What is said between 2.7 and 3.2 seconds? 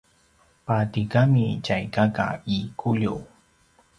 Kuliu